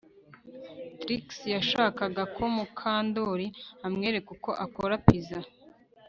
[0.99, 1.25] Trix
[1.55, 3.47] yashakaga ko Mukandoli
[3.87, 5.39] amwereka uko akora pizza